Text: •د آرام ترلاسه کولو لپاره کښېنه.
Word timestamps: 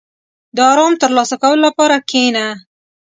•د 0.55 0.57
آرام 0.71 0.93
ترلاسه 1.01 1.35
کولو 1.41 1.61
لپاره 1.67 1.95
کښېنه. 2.09 2.45